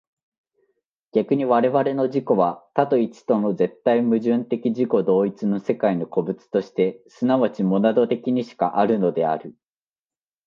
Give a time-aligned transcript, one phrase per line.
[1.11, 9.55] 逆に我々の自己は多と一との絶対矛盾的自己同一の世界の個物として即ちモナド的にしかあるのである。